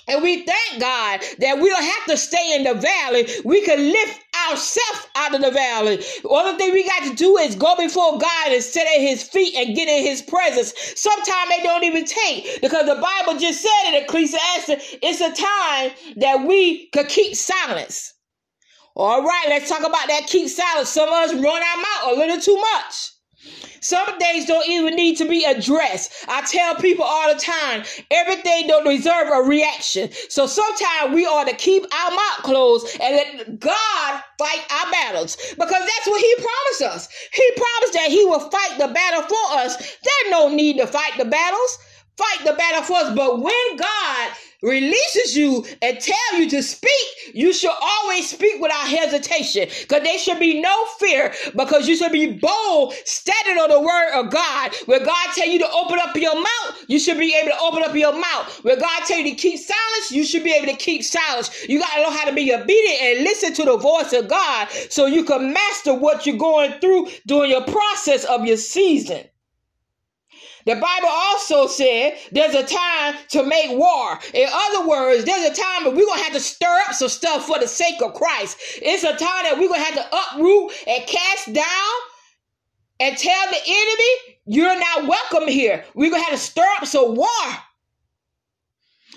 And 0.09 0.23
we 0.23 0.45
thank 0.45 0.81
God 0.81 1.21
that 1.39 1.61
we 1.61 1.69
don't 1.69 1.85
have 1.85 2.07
to 2.09 2.17
stay 2.17 2.57
in 2.57 2.65
the 2.65 2.75
valley. 2.75 3.29
We 3.45 3.63
can 3.63 3.79
lift 3.93 4.21
ourselves 4.51 5.09
out 5.17 5.35
of 5.35 5.43
the 5.43 5.53
valley. 5.53 6.03
Only 6.29 6.59
thing 6.59 6.73
we 6.73 6.85
got 6.87 7.05
to 7.05 7.15
do 7.15 7.39
is 7.39 7.57
go 7.57 7.77
before 7.77 8.19
God 8.19 8.49
and 8.49 8.63
sit 8.63 8.87
at 8.87 9.01
his 9.01 9.23
feet 9.23 9.55
and 9.57 9.77
get 9.77 9.89
in 9.89 10.05
his 10.05 10.23
presence. 10.23 10.75
Sometimes 10.97 11.51
they 11.51 11.63
don't 11.63 11.85
even 11.85 12.05
take 12.07 12.61
because 12.61 12.87
the 12.87 12.97
Bible 12.97 13.39
just 13.39 13.63
said 13.63 13.89
in 13.95 14.03
Ecclesiastes, 14.05 14.97
it's 15.03 15.21
a 15.21 15.31
time 15.31 15.93
that 16.17 16.47
we 16.47 16.89
could 16.89 17.09
keep 17.09 17.37
silence. 17.37 18.15
All 18.97 19.23
right, 19.23 19.47
let's 19.49 19.69
talk 19.69 19.81
about 19.81 20.09
that 20.09 20.27
keep 20.27 20.49
silence. 20.49 20.89
Some 20.89 21.09
of 21.09 21.15
us 21.15 21.33
run 21.35 21.45
our 21.63 21.77
mouth 21.77 22.17
a 22.17 22.19
little 22.19 22.41
too 22.41 22.57
much. 22.57 23.13
Some 23.81 24.19
things 24.19 24.45
don't 24.45 24.69
even 24.69 24.95
need 24.95 25.17
to 25.19 25.25
be 25.25 25.45
addressed. 25.45 26.13
I 26.29 26.43
tell 26.43 26.75
people 26.75 27.05
all 27.05 27.33
the 27.33 27.41
time, 27.41 27.85
everything 28.11 28.67
don't 28.67 28.85
deserve 28.85 29.29
a 29.29 29.43
reaction. 29.43 30.11
So 30.29 30.47
sometimes 30.47 31.15
we 31.15 31.25
ought 31.25 31.49
to 31.49 31.57
keep 31.57 31.85
our 31.95 32.11
mouth 32.11 32.43
closed 32.43 33.01
and 33.01 33.17
let 33.17 33.59
God 33.59 34.23
fight 34.39 34.65
our 34.71 34.93
battles 34.93 35.37
because 35.37 35.71
that's 35.71 36.07
what 36.07 36.21
He 36.21 36.35
promised 36.35 36.83
us. 36.95 37.09
He 37.33 37.51
promised 37.57 37.93
that 37.95 38.09
He 38.11 38.25
will 38.27 38.51
fight 38.51 38.79
the 38.79 38.89
battle 38.89 39.23
for 39.23 39.59
us. 39.59 39.77
There's 39.77 40.31
no 40.31 40.49
need 40.49 40.77
to 40.77 40.87
fight 40.87 41.13
the 41.17 41.25
battles. 41.25 41.79
Fight 42.19 42.45
the 42.45 42.53
battle 42.53 42.83
for 42.83 42.99
us. 42.99 43.17
But 43.17 43.41
when 43.41 43.77
God 43.77 44.31
releases 44.62 45.37
you 45.37 45.64
and 45.83 46.00
tell 46.00 46.38
you 46.38 46.49
to 46.50 46.62
speak, 46.62 46.90
you 47.35 47.52
should 47.52 47.73
always 47.81 48.29
speak 48.31 48.61
without 48.61 48.88
hesitation 48.88 49.69
because 49.82 50.02
there 50.02 50.19
should 50.19 50.39
be 50.39 50.61
no 50.61 50.75
fear 50.99 51.32
because 51.56 51.89
you 51.89 51.97
should 51.97 52.13
be 52.13 52.32
bold, 52.32 52.95
standing 53.04 53.58
on 53.58 53.71
the 53.71 53.80
word 53.80 54.13
of 54.15 54.30
God. 54.30 54.75
Where 54.87 55.04
God 55.04 55.28
tell 55.35 55.49
you 55.49 55.58
to 55.61 55.71
open 55.71 55.99
up 56.00 56.17
your 56.17 56.35
mouth, 56.35 56.85
you 56.89 56.99
should 56.99 57.19
be 57.19 57.35
able 57.35 57.50
to 57.50 57.58
open 57.61 57.82
up 57.82 57.95
your 57.95 58.13
mouth. 58.13 58.65
Where 58.65 58.76
God 58.76 59.02
tell 59.06 59.19
you 59.19 59.30
to 59.30 59.37
keep 59.37 59.58
silence, 59.58 60.11
you 60.11 60.25
should 60.25 60.45
be 60.45 60.52
able 60.52 60.67
to 60.67 60.76
keep 60.76 61.04
silence. 61.04 61.69
You 61.69 61.78
got 61.78 61.95
to 61.97 62.02
know 62.02 62.11
how 62.11 62.25
to 62.26 62.35
be 62.35 62.52
obedient 62.52 63.02
and 63.02 63.25
listen 63.25 63.54
to 63.54 63.65
the 63.65 63.76
voice 63.76 64.13
of 64.13 64.28
God 64.28 64.69
so 64.91 65.06
you 65.06 65.25
can 65.25 65.52
master 65.52 65.95
what 65.95 66.26
you're 66.26 66.37
going 66.37 66.73
through 66.80 67.08
during 67.26 67.50
your 67.50 67.65
process 67.65 68.25
of 68.25 68.45
your 68.45 68.56
season. 68.56 69.25
The 70.67 70.75
Bible 70.75 71.09
also 71.09 71.67
said 71.67 72.19
there's 72.33 72.55
a 72.55 72.65
time 72.65 73.15
to 73.29 73.43
make 73.45 73.71
war. 73.71 74.19
In 74.35 74.49
other 74.51 74.87
words, 74.89 75.25
there's 75.25 75.51
a 75.51 75.55
time 75.55 75.85
that 75.85 75.95
we're 75.95 76.07
going 76.07 76.19
to 76.19 76.25
have 76.25 76.33
to 76.35 76.41
stir 76.41 76.81
up 76.89 76.95
some 76.95 77.09
stuff 77.09 77.47
for 77.47 77.59
the 77.59 77.69
sake 77.69 78.01
of 78.03 78.15
Christ. 78.15 78.59
It's 78.83 79.05
a 79.05 79.13
time 79.13 79.45
that 79.45 79.57
we're 79.59 79.69
going 79.69 79.81
to 79.81 79.87
have 79.87 79.95
to 79.95 80.17
uproot 80.17 80.73
and 80.87 81.07
cast 81.07 81.53
down 81.53 81.95
and 83.01 83.17
tell 83.17 83.47
the 83.51 83.61
enemy, 83.67 84.37
you're 84.47 84.79
not 84.79 85.07
welcome 85.07 85.49
here. 85.49 85.85
We're 85.95 86.11
going 86.11 86.23
to 86.23 86.31
have 86.31 86.39
to 86.39 86.45
stir 86.45 86.67
up 86.79 86.87
some 86.87 87.15
war 87.15 87.27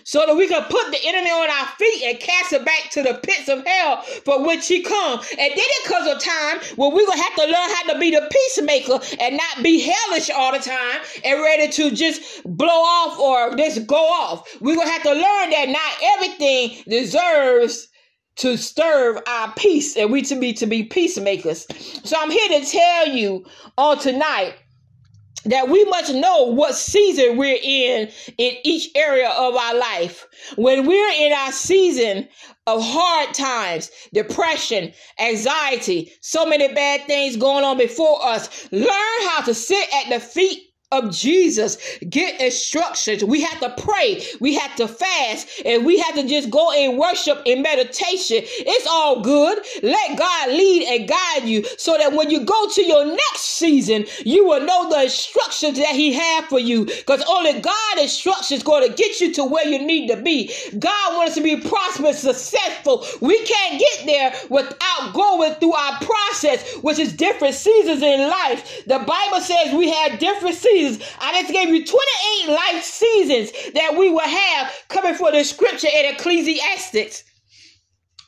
so 0.04 0.26
that 0.26 0.36
we 0.36 0.48
can 0.48 0.64
put 0.64 0.92
the 0.92 1.00
enemy 1.04 1.30
on 1.30 1.50
our 1.50 1.68
feet 1.78 2.04
and 2.04 2.20
cast 2.20 2.54
it 2.54 2.66
back 2.66 2.90
to 2.92 3.04
the 3.04 3.20
pits 3.24 3.50
of 3.50 3.66
hell 3.66 4.02
for 4.26 4.46
which 4.46 4.68
he 4.68 4.82
come. 4.82 5.20
And 5.20 5.38
then 5.38 5.58
it 5.58 5.86
comes 5.86 6.08
a 6.08 6.20
time 6.20 6.60
where 6.76 6.90
we're 6.90 7.06
gonna 7.06 7.22
have 7.22 7.36
to 7.36 7.46
learn 7.46 7.70
how 7.70 7.94
to 7.94 8.00
be 8.00 8.12
the 8.12 8.28
peacemaker 8.32 9.00
and 9.20 9.38
not 9.38 9.64
be 9.64 9.80
hellish 9.82 10.30
all 10.30 10.52
the 10.52 10.60
time 10.60 11.02
and 11.24 11.42
ready 11.42 11.72
to 11.72 11.92
just 11.92 12.44
blow 12.46 12.68
off 12.68 13.20
or 13.20 13.56
just 13.56 13.88
go 13.88 13.96
off. 13.96 14.48
We're 14.62 14.76
gonna 14.76 14.90
have 14.90 15.04
to 15.04 15.14
learn 15.14 15.50
that 15.52 15.70
not 15.70 16.18
everything 16.18 16.84
deserves 16.88 17.88
to 18.36 18.58
serve 18.58 19.22
our 19.28 19.54
peace 19.54 19.96
and 19.96 20.12
we 20.12 20.22
to 20.24 20.36
be 20.36 20.54
to 20.54 20.66
be 20.66 20.84
peacemakers. 20.84 21.68
So 22.04 22.18
I'm 22.20 22.32
here 22.32 22.60
to 22.60 22.66
tell 22.66 23.08
you 23.08 23.46
on 23.78 24.00
tonight 24.00 24.56
that 25.46 25.70
we 25.70 25.84
must 25.86 26.14
know 26.14 26.44
what 26.44 26.76
season 26.76 27.38
we're 27.38 27.60
in 27.62 28.10
in 28.38 28.56
each 28.64 28.90
area 28.96 29.30
of 29.30 29.56
our 29.56 29.76
life. 29.76 30.28
When 30.56 30.86
we're 30.86 31.12
in 31.26 31.34
our 31.34 31.52
season 31.52 32.28
of 32.68 32.82
hard 32.84 33.34
times, 33.34 33.92
depression, 34.14 34.94
anxiety, 35.20 36.12
so 36.22 36.46
many 36.46 36.74
bad 36.74 37.06
things 37.08 37.36
going 37.36 37.64
on 37.64 37.78
before 37.78 38.26
us, 38.26 38.72
learn 38.72 39.28
how 39.28 39.42
to 39.42 39.54
sit 39.54 39.88
at 39.94 40.10
the 40.10 40.20
feet 40.20 40.73
of 40.94 41.12
Jesus. 41.12 41.78
Get 42.10 42.40
instructions. 42.40 43.24
We 43.24 43.42
have 43.42 43.60
to 43.60 43.82
pray. 43.82 44.24
We 44.40 44.56
have 44.56 44.76
to 44.78 44.88
fast. 44.88 45.62
And 45.66 45.86
we 45.86 46.00
have 46.00 46.16
to 46.16 46.28
just 46.28 46.50
go 46.50 46.72
and 46.72 46.98
worship 46.98 47.42
in 47.46 47.62
meditation. 47.62 48.38
It's 48.44 48.88
all 48.88 49.22
good. 49.22 49.60
Let 49.82 50.18
God 50.18 50.50
lead 50.50 50.88
and 50.88 51.10
guide 51.10 51.48
you 51.48 51.64
so 51.78 51.98
that 51.98 52.14
when 52.14 52.30
you 52.30 52.46
go 52.46 52.70
to 52.70 52.84
your 52.84 53.06
next 53.06 53.42
season, 53.42 54.06
you 54.24 54.46
will 54.46 54.62
know 54.66 54.90
the 54.90 55.04
instructions 55.04 55.78
that 55.78 55.96
He 55.96 56.14
had 56.14 56.46
for 56.46 56.60
you. 56.60 56.86
Because 56.86 57.24
only 57.28 57.60
God 57.60 58.00
instructions 58.00 58.64
going 58.64 58.88
to 58.88 58.96
get 58.96 59.20
you 59.20 59.34
to 59.34 59.46
where 59.46 59.68
you 59.68 59.80
need 59.86 60.08
to 60.10 60.18
be. 60.18 60.54
God 60.78 61.18
wants 61.18 61.32
us 61.32 61.36
to 61.36 61.42
be 61.44 61.58
prosperous, 61.58 62.20
successful. 62.20 63.06
We 63.22 63.38
can't 63.44 63.80
get 63.80 64.06
there 64.06 64.34
without 64.50 65.14
going 65.14 65.54
through 65.56 65.74
our 65.74 66.00
process, 66.00 66.76
which 66.78 67.00
is 67.00 67.14
different 67.14 67.56
seasons 67.56 68.02
in 68.02 68.30
life. 68.30 68.84
The 68.86 69.00
Bible 69.00 69.42
says 69.42 69.74
we 69.74 69.90
have 69.90 70.20
different 70.20 70.56
seasons 70.56 70.83
seasons. 70.84 71.10
I 71.20 71.42
just 71.42 71.54
gave 71.54 71.70
you 71.70 71.86
28 71.86 72.54
life 72.54 72.84
seasons 72.84 73.52
that 73.74 73.96
we 73.98 74.10
will 74.10 74.20
have 74.20 74.74
coming 74.90 75.16
for 75.16 75.32
the 75.32 75.44
scripture 75.44 75.90
in 75.94 76.14
Ecclesiastes. 76.14 77.24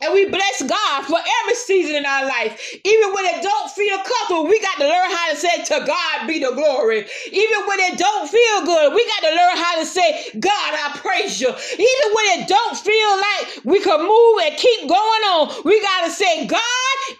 And 0.01 0.13
we 0.13 0.29
bless 0.29 0.61
God 0.61 1.05
for 1.05 1.17
every 1.17 1.55
season 1.55 1.95
in 1.95 2.05
our 2.05 2.25
life. 2.27 2.75
Even 2.83 3.13
when 3.13 3.25
it 3.25 3.41
don't 3.41 3.71
feel 3.71 3.97
comfortable, 3.97 4.45
we 4.45 4.59
got 4.59 4.77
to 4.77 4.83
learn 4.83 5.09
how 5.09 5.31
to 5.31 5.37
say, 5.37 5.63
to 5.63 5.85
God 5.87 6.27
be 6.27 6.39
the 6.39 6.51
glory. 6.51 7.05
Even 7.31 7.65
when 7.65 7.79
it 7.79 7.97
don't 7.97 8.29
feel 8.29 8.65
good, 8.65 8.93
we 8.93 9.07
got 9.07 9.29
to 9.29 9.35
learn 9.35 9.55
how 9.57 9.79
to 9.79 9.85
say, 9.85 10.29
God, 10.37 10.51
I 10.51 10.99
praise 10.99 11.39
you. 11.39 11.47
Even 11.47 12.07
when 12.13 12.39
it 12.39 12.47
don't 12.47 12.77
feel 12.77 13.11
like 13.15 13.63
we 13.63 13.79
can 13.79 14.01
move 14.01 14.39
and 14.43 14.57
keep 14.57 14.81
going 14.81 15.23
on, 15.31 15.63
we 15.63 15.81
got 15.81 16.05
to 16.05 16.11
say, 16.11 16.45
God, 16.45 16.61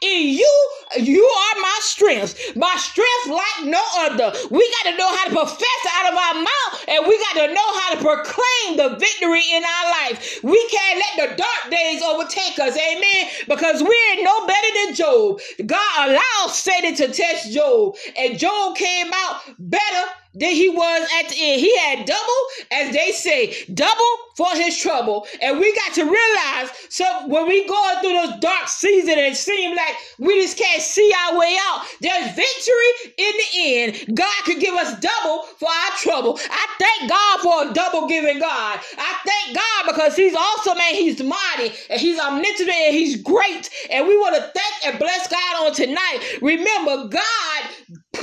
in 0.02 0.28
you, 0.28 0.69
you 0.98 1.24
are 1.24 1.62
my 1.62 1.78
strength. 1.82 2.56
My 2.56 2.76
strength 2.78 3.28
like 3.28 3.72
no 3.72 3.84
other. 4.00 4.38
We 4.52 4.74
got 4.84 4.92
to 4.92 4.98
know 4.98 5.08
how 5.16 5.26
to 5.26 5.32
profess 5.32 5.82
out 5.96 6.12
of 6.12 6.18
our 6.18 6.34
mouth 6.36 6.86
and 6.88 7.08
we 7.08 7.18
got 7.18 7.48
to 7.48 7.54
know 7.54 7.80
how 7.80 7.96
to 7.96 8.02
proclaim 8.02 8.78
the 8.78 8.98
victory 8.98 9.44
in 9.54 9.64
our 9.64 9.90
life. 9.92 10.40
We 10.44 10.68
can't 10.70 11.00
let 11.00 11.30
the 11.30 11.36
dark 11.36 11.72
days 11.72 12.02
overtake 12.02 12.60
us. 12.60 12.78
Amen. 12.78 13.30
Because 13.48 13.82
we're 13.82 14.24
no 14.24 14.48
better 14.48 14.86
than 14.86 14.96
Job. 14.96 15.40
God 15.66 16.10
allowed 16.10 16.52
Satan 16.52 16.96
to 16.96 17.12
test 17.12 17.52
Job, 17.52 17.96
and 18.18 18.38
Job 18.38 18.76
came 18.76 19.12
out 19.14 19.42
better 19.60 20.10
than 20.36 20.52
he 20.52 20.69
was 20.69 21.10
at 21.19 21.30
the 21.30 21.36
end. 21.39 21.62
He 21.62 21.78
had 21.78 22.06
double, 22.06 22.41
as 22.71 22.93
they 22.93 23.12
say, 23.12 23.56
double 23.74 24.04
for 24.36 24.48
his 24.56 24.78
trouble. 24.78 25.28
And 25.41 25.60
we 25.60 25.74
got 25.76 25.93
to 25.95 26.04
realize, 26.04 26.69
so 26.89 27.06
when 27.28 27.48
we 27.48 27.67
going 27.67 28.00
through 28.02 28.13
those 28.13 28.39
dark 28.39 28.67
seasons 28.67 29.10
and 29.10 29.19
it 29.19 29.36
seems 29.38 29.76
like 29.78 29.95
we 30.19 30.41
just 30.41 30.58
can't 30.58 30.82
see 30.82 31.12
our 31.26 31.39
way 31.39 31.58
out, 31.62 31.86
there's 32.02 32.36
victory 32.36 33.13
in 33.17 33.34
the 33.38 33.50
end. 33.56 34.17
God 34.17 34.43
could 34.45 34.60
give 34.60 34.76
us 34.76 35.00
double 35.00 35.43
for 35.60 35.69
our 35.69 35.98
trouble. 35.98 36.39
I 36.50 36.67
thank 36.80 37.10
God 37.10 37.39
for 37.41 37.71
a 37.71 37.74
double 37.74 38.08
giving 38.08 38.39
God. 38.39 38.80
I 38.98 39.15
thank 39.26 39.56
God 39.56 39.93
because 39.93 40.15
he's 40.15 40.36
awesome 40.36 40.78
man, 40.78 40.93
he's 40.93 41.21
mighty 41.24 41.74
and 41.89 42.00
he's 42.00 42.19
omnipotent 42.19 42.69
and 42.69 42.95
he's 42.95 43.21
great. 43.21 43.69
And 43.89 44.08
we 44.08 44.17
want 44.17 44.36
to 44.36 44.41
thank 44.41 44.86
and 44.86 45.00
bless 45.00 45.28
God 45.28 45.65
on 45.65 45.74
tonight. 45.74 46.38
Remember, 46.41 47.08
God 47.08 47.45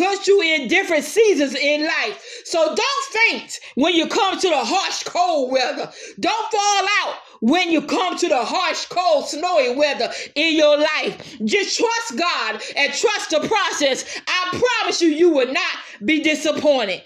puts 0.02 0.26
you 0.26 0.42
in 0.42 0.68
different 0.68 1.04
seasons 1.04 1.54
in 1.54 1.84
life. 1.84 2.42
So 2.44 2.74
don't 2.74 3.14
faint 3.30 3.60
when 3.76 3.94
you 3.94 4.08
come 4.08 4.38
to 4.38 4.48
the 4.48 4.64
harsh, 4.64 5.04
cold 5.04 5.52
weather. 5.52 5.92
Don't 6.18 6.52
fall 6.52 6.86
out 7.02 7.16
when 7.40 7.70
you 7.70 7.82
come 7.82 8.18
to 8.18 8.28
the 8.28 8.44
harsh, 8.44 8.86
cold, 8.86 9.28
snowy 9.28 9.76
weather 9.76 10.10
in 10.34 10.56
your 10.56 10.76
life. 10.76 11.38
Just 11.44 11.78
trust 11.78 12.18
God 12.18 12.60
and 12.76 12.92
trust 12.92 13.30
the 13.30 13.40
process. 13.40 14.20
I 14.26 14.60
promise 14.80 15.00
you, 15.00 15.08
you 15.08 15.30
will 15.30 15.52
not 15.52 15.76
be 16.04 16.22
disappointed. 16.22 17.02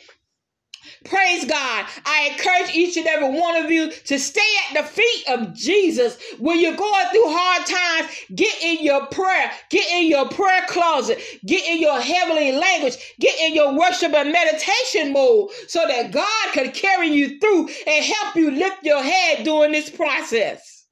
Praise 1.09 1.45
God. 1.45 1.87
I 2.05 2.31
encourage 2.33 2.75
each 2.75 2.97
and 2.97 3.07
every 3.07 3.39
one 3.39 3.57
of 3.57 3.71
you 3.71 3.91
to 3.93 4.19
stay 4.19 4.41
at 4.69 4.83
the 4.83 4.89
feet 4.89 5.29
of 5.29 5.55
Jesus 5.55 6.19
when 6.39 6.61
you're 6.61 6.77
going 6.77 7.07
through 7.11 7.27
hard 7.27 7.67
times. 7.67 8.11
Get 8.35 8.63
in 8.63 8.85
your 8.85 9.07
prayer, 9.07 9.51
get 9.71 9.89
in 9.91 10.09
your 10.09 10.29
prayer 10.29 10.65
closet, 10.69 11.21
get 11.45 11.65
in 11.65 11.81
your 11.81 12.01
heavenly 12.01 12.53
language, 12.53 12.97
get 13.21 13.39
in 13.41 13.55
your 13.55 13.79
worship 13.79 14.13
and 14.15 14.33
meditation 14.33 15.13
mode 15.13 15.51
so 15.69 15.87
that 15.87 16.11
God 16.11 16.53
can 16.53 16.73
carry 16.73 17.09
you 17.09 17.39
through 17.39 17.69
and 17.87 18.05
help 18.05 18.35
you 18.35 18.51
lift 18.51 18.83
your 18.83 19.03
head 19.03 19.45
during 19.45 19.73
this 19.73 19.91
process. 19.91 20.87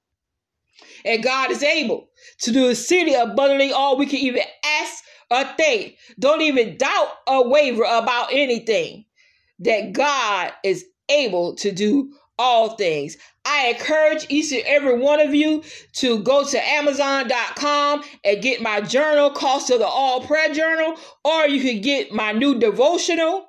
And 1.04 1.22
God 1.22 1.50
is 1.50 1.62
able 1.62 2.08
to 2.42 2.52
do 2.52 2.68
exceedingly 2.68 3.18
abundantly 3.18 3.72
all 3.72 3.96
we 3.96 4.06
can 4.06 4.20
even 4.20 4.42
ask 4.64 5.04
or 5.30 5.44
think. 5.56 5.96
Don't 6.18 6.40
even 6.40 6.76
doubt 6.76 7.08
or 7.26 7.48
waver 7.48 7.84
about 7.84 8.28
anything. 8.32 9.04
That 9.60 9.92
God 9.92 10.52
is 10.62 10.84
able 11.08 11.54
to 11.56 11.72
do 11.72 12.12
all 12.38 12.70
things. 12.70 13.16
I 13.44 13.68
encourage 13.68 14.26
each 14.28 14.52
and 14.52 14.62
every 14.66 14.98
one 14.98 15.20
of 15.20 15.34
you 15.34 15.62
to 15.94 16.22
go 16.22 16.44
to 16.44 16.68
Amazon.com 16.68 18.02
and 18.24 18.42
get 18.42 18.62
my 18.62 18.80
journal, 18.80 19.30
Cost 19.30 19.70
of 19.70 19.78
the 19.78 19.86
All 19.86 20.22
Prayer 20.26 20.52
Journal, 20.52 20.96
or 21.24 21.46
you 21.46 21.60
can 21.60 21.80
get 21.82 22.12
my 22.12 22.32
new 22.32 22.58
devotional. 22.58 23.46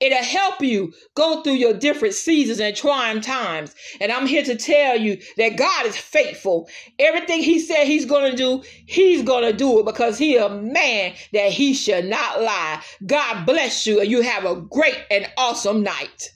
It'll 0.00 0.22
help 0.22 0.60
you 0.62 0.92
go 1.14 1.42
through 1.42 1.54
your 1.54 1.74
different 1.74 2.14
seasons 2.14 2.60
and 2.60 2.76
trying 2.76 3.20
times. 3.20 3.74
And 4.00 4.12
I'm 4.12 4.26
here 4.26 4.44
to 4.44 4.56
tell 4.56 4.98
you 4.98 5.20
that 5.36 5.56
God 5.56 5.86
is 5.86 5.96
faithful. 5.96 6.68
Everything 6.98 7.42
He 7.42 7.58
said 7.58 7.86
He's 7.86 8.06
going 8.06 8.30
to 8.30 8.36
do, 8.36 8.62
He's 8.86 9.22
going 9.22 9.44
to 9.44 9.52
do 9.52 9.80
it 9.80 9.86
because 9.86 10.18
He 10.18 10.36
a 10.36 10.48
man 10.48 11.14
that 11.32 11.50
He 11.52 11.74
shall 11.74 12.02
not 12.02 12.42
lie. 12.42 12.82
God 13.06 13.44
bless 13.46 13.86
you 13.86 14.00
and 14.00 14.10
you 14.10 14.22
have 14.22 14.44
a 14.44 14.56
great 14.56 14.98
and 15.10 15.30
awesome 15.36 15.82
night. 15.82 16.30